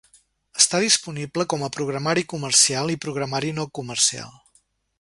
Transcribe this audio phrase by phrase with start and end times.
[0.61, 4.35] Està disponible com a programari comercial i programari no comercial.